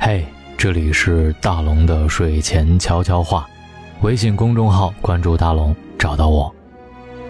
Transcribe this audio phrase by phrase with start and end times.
[0.00, 0.24] 嘿，
[0.56, 3.44] 这里是大龙的睡前悄悄话，
[4.02, 6.54] 微信公众号关注大龙，找到我。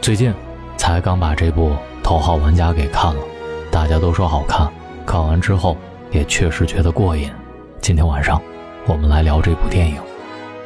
[0.02, 0.32] 最近
[0.76, 1.70] 才刚把这部
[2.04, 3.22] 《头号玩家》给看了，
[3.70, 4.70] 大家都说好看，
[5.06, 5.78] 看完之后
[6.10, 7.32] 也确实觉得过瘾。
[7.80, 8.40] 今天晚上
[8.86, 9.96] 我们来聊这部电影《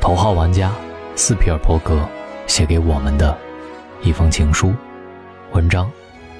[0.00, 0.70] 头号玩家》，
[1.14, 2.00] 斯皮尔伯格
[2.48, 3.38] 写给我们的
[4.02, 4.74] 一封情书。
[5.52, 5.88] 文章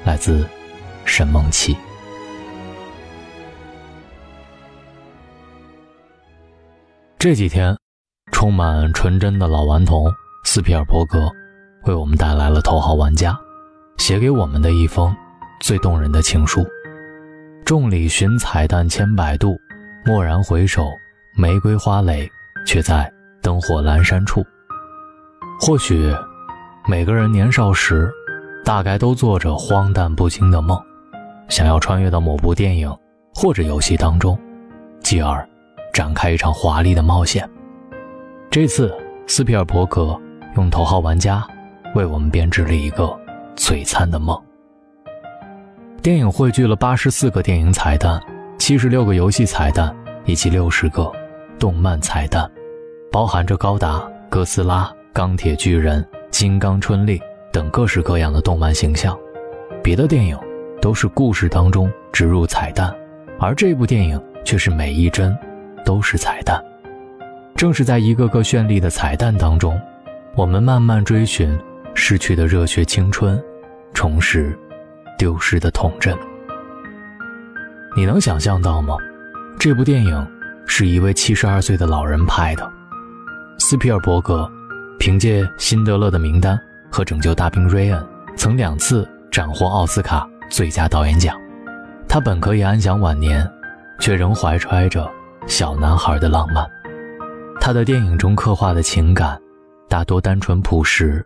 [0.05, 0.45] 来自
[1.05, 1.77] 沈梦琪。
[7.23, 7.79] 这几天，
[8.33, 10.13] 充满纯真的老顽童
[10.43, 11.31] 斯皮尔伯格
[11.85, 13.31] 为我们带来了《头号玩家》，
[14.03, 15.15] 写给我们的一封
[15.61, 16.67] 最动人的情书。
[17.65, 19.57] 众里寻彩蛋千百度，
[20.05, 20.89] 蓦然回首，
[21.37, 22.29] 玫瑰花蕾
[22.67, 23.09] 却在
[23.41, 24.45] 灯火阑珊处。
[25.61, 26.13] 或许，
[26.89, 28.11] 每个人年少时，
[28.65, 30.77] 大概都做着荒诞不经的梦，
[31.49, 32.93] 想要穿越到某部电影
[33.33, 34.37] 或者游戏当中，
[35.05, 35.49] 继而。
[35.93, 37.49] 展开一场华丽的冒险。
[38.51, 38.95] 这次，
[39.27, 40.19] 斯皮尔伯格
[40.57, 41.47] 用《头号玩家》
[41.95, 43.15] 为我们编织了一个
[43.57, 44.41] 璀璨的梦。
[46.03, 48.21] 电影汇聚了八十四个电影彩蛋、
[48.59, 49.95] 七十六个游戏彩蛋
[50.25, 51.11] 以及六十个
[51.59, 52.51] 动漫彩蛋，
[53.11, 57.21] 包含着高达、哥斯拉、钢铁巨人、金刚春丽
[57.53, 59.17] 等各式各样的动漫形象。
[59.83, 60.39] 别的电影
[60.81, 62.95] 都是故事当中植入彩蛋，
[63.39, 65.37] 而这部电影却是每一帧。
[65.85, 66.63] 都是彩蛋，
[67.57, 69.81] 正是在一个个绚丽的彩蛋当中，
[70.35, 71.59] 我们慢慢追寻
[71.95, 73.43] 逝去的热血青春，
[73.95, 74.59] 重拾
[75.19, 76.17] 丢失的童真。
[77.97, 78.97] 你能想象到吗？
[79.59, 80.27] 这部电影
[80.67, 82.69] 是一位七十二岁的老人拍的。
[83.59, 84.51] 斯皮尔伯格
[84.99, 86.57] 凭借《辛德勒的名单》
[86.91, 88.01] 和《拯救大兵瑞恩》，
[88.37, 91.37] 曾两次斩获奥斯卡最佳导演奖。
[92.09, 93.49] 他本可以安享晚年，
[94.01, 95.09] 却仍怀揣着。
[95.47, 96.69] 小男孩的浪漫，
[97.61, 99.41] 他的电影中刻画的情感，
[99.89, 101.25] 大多单纯朴实，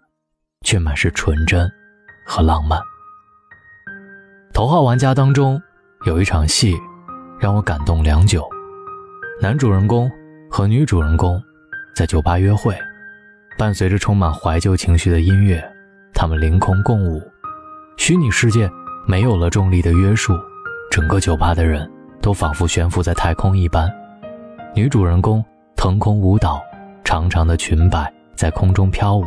[0.62, 1.70] 却满是纯真
[2.26, 2.78] 和浪漫。
[4.54, 5.60] 《头号玩家》当中
[6.06, 6.74] 有一场戏，
[7.38, 8.48] 让我感动良久。
[9.40, 10.10] 男主人公
[10.50, 11.40] 和女主人公
[11.94, 12.74] 在酒吧约会，
[13.58, 15.62] 伴随着充满怀旧情绪的音乐，
[16.14, 17.22] 他们凌空共舞。
[17.98, 18.68] 虚拟世界
[19.06, 20.32] 没有了重力的约束，
[20.90, 21.88] 整个酒吧的人
[22.22, 23.90] 都仿佛悬浮在太空一般。
[24.76, 25.42] 女主人公
[25.74, 26.62] 腾空舞蹈，
[27.02, 29.24] 长长的裙摆在空中飘舞，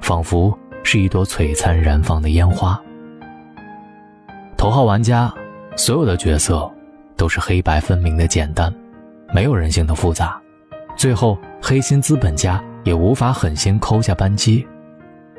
[0.00, 2.76] 仿佛是一朵璀璨燃放的烟花。
[4.56, 5.32] 头号玩家，
[5.76, 6.68] 所有的角色
[7.16, 8.74] 都是黑白分明的简单，
[9.32, 10.36] 没有人性的复杂。
[10.96, 14.66] 最后，黑心资本家也无法狠心抠下扳机，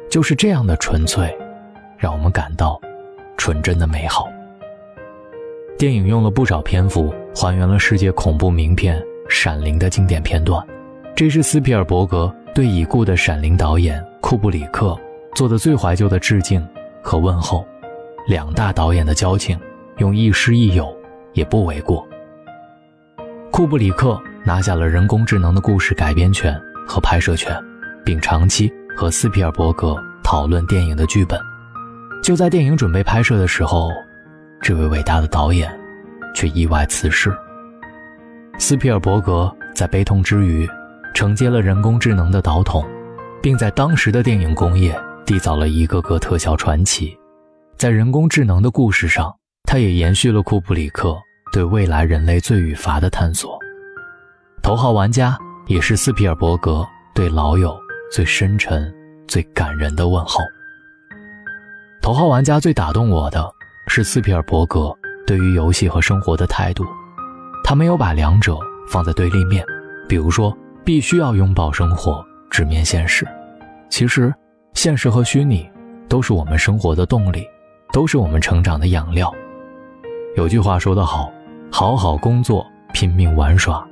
[0.09, 1.37] 就是这样的纯粹，
[1.97, 2.79] 让我们感到
[3.35, 4.25] 纯真的美好。
[5.77, 8.97] 电影用了不少篇幅还原了世界恐怖名片。
[9.33, 10.63] 《闪灵》的经典片段，
[11.15, 14.97] 这是斯皮尔伯格对已故的《闪灵》导演库布里克
[15.33, 16.65] 做的最怀旧的致敬
[17.01, 17.65] 和问候。
[18.27, 19.59] 两大导演的交情，
[19.97, 20.95] 用亦师亦友
[21.33, 22.07] 也不为过。
[23.51, 26.55] 库布里克拿下了人工智能的故事改编权
[26.87, 27.59] 和拍摄权，
[28.05, 31.39] 并长期和斯皮尔伯格讨论电影的剧本。
[32.21, 33.89] 就在电影准备拍摄的时候，
[34.61, 35.75] 这位伟大的导演
[36.35, 37.35] 却意外辞世。
[38.59, 40.69] 斯皮尔伯格在悲痛之余，
[41.13, 42.87] 承接了人工智能的导筒，
[43.41, 47.17] 并在当时的电影工业缔造了一个个特效传奇。
[47.75, 51.17] 在人工智能的故事上，他也延续了库布里克
[51.51, 53.59] 对未来人类罪与罚的探索。
[54.61, 55.37] 头号玩家
[55.67, 57.77] 也是斯皮尔伯格对老友
[58.11, 58.93] 最深沉、
[59.27, 60.39] 最感人的问候。
[62.01, 63.51] 头号玩家最打动我的
[63.87, 64.93] 是斯皮尔伯格
[65.25, 66.85] 对于游戏和生活的态度。
[67.63, 68.57] 他没有把两者
[68.89, 69.65] 放在对立面，
[70.07, 73.25] 比如说必须要拥抱生活，直面现实。
[73.89, 74.33] 其实，
[74.73, 75.69] 现实和虚拟
[76.09, 77.47] 都是我们生活的动力，
[77.93, 79.33] 都是我们成长的养料。
[80.35, 81.31] 有句话说得好
[81.71, 83.87] ：“好好工作，拼命玩耍。”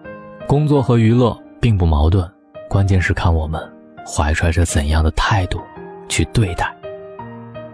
[0.47, 2.29] 工作和娱乐并不矛盾，
[2.67, 3.61] 关键是看我们
[4.05, 5.61] 怀揣着怎样的态度
[6.09, 6.75] 去对待。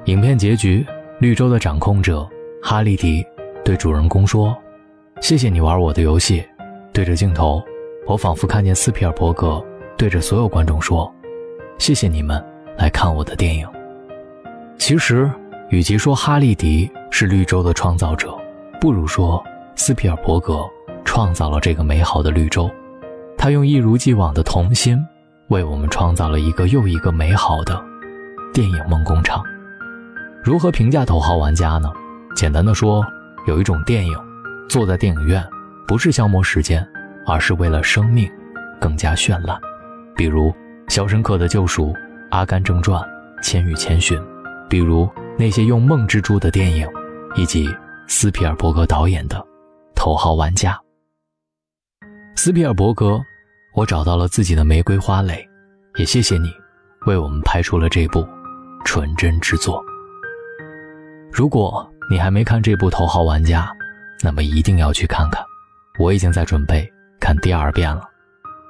[0.05, 0.85] 影片结局，
[1.19, 2.27] 绿洲的掌控者
[2.61, 3.25] 哈利迪
[3.65, 4.55] 对主人公说。
[5.19, 6.43] 谢谢你玩我的游戏，
[6.93, 7.61] 对着镜头，
[8.05, 9.61] 我仿佛看见斯皮尔伯格
[9.97, 11.11] 对着所有观众说
[11.79, 12.41] ：“谢谢你们
[12.77, 13.67] 来看我的电影。”
[14.77, 15.29] 其实，
[15.69, 18.33] 与其说哈利迪是绿洲的创造者，
[18.79, 19.43] 不如说
[19.75, 20.63] 斯皮尔伯格
[21.03, 22.69] 创造了这个美好的绿洲。
[23.37, 24.97] 他用一如既往的童心，
[25.47, 27.83] 为我们创造了一个又一个美好的
[28.53, 29.43] 电影梦工厂。
[30.41, 31.91] 如何评价《头号玩家》呢？
[32.35, 33.05] 简单的说，
[33.45, 34.26] 有一种电影。
[34.69, 35.43] 坐在电影院，
[35.87, 36.85] 不是消磨时间，
[37.25, 38.29] 而是为了生命
[38.79, 39.57] 更加绚烂。
[40.15, 40.49] 比如
[40.89, 41.87] 《肖申克的救赎》
[42.31, 43.01] 《阿甘正传》
[43.41, 44.19] 《千与千寻》，
[44.67, 46.87] 比如那些用梦之珠的电影，
[47.35, 47.69] 以及
[48.07, 49.37] 斯皮尔伯格导演的
[49.95, 50.73] 《头号玩家》。
[52.35, 53.19] 斯皮尔伯格，
[53.73, 55.47] 我找到了自己的玫瑰花蕾，
[55.95, 56.51] 也谢谢你，
[57.05, 58.27] 为我们拍出了这部
[58.83, 59.81] 纯真之作。
[61.31, 63.65] 如果你还没看这部《头号玩家》，
[64.23, 65.43] 那么一定要去看看。
[65.99, 66.87] 我已经在准备
[67.19, 68.01] 看第二遍了。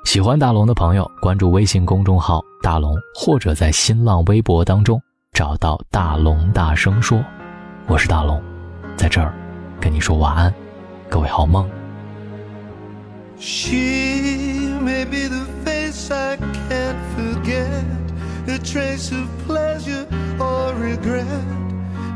[0.06, 5.02] 喜欢大龙的朋友，关注微信公众号“大龙”，或者在新浪微博当中
[5.34, 7.22] 找到“大龙大声说”。
[7.88, 8.42] 我是大龙，
[8.96, 9.34] 在这儿
[9.82, 10.54] 跟你说晚安，
[11.10, 11.70] 各位好梦。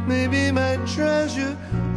[0.08, 1.56] maybe my treasure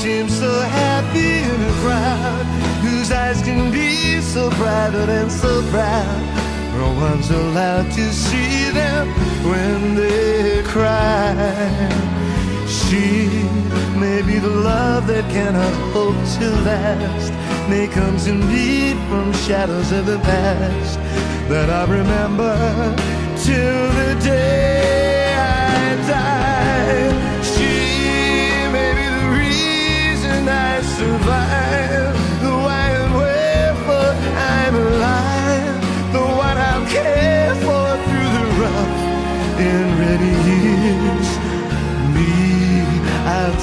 [0.00, 2.46] Seems so happy in a crowd
[2.80, 6.22] whose eyes can be so private and so proud.
[6.72, 9.08] No one's allowed to see them
[9.44, 11.36] when they cry.
[12.66, 13.28] She
[13.98, 17.30] may be the love that cannot hope to last.
[17.68, 20.98] May comes indeed from shadows of the past
[21.50, 22.56] that I remember
[23.36, 26.59] till the day I die.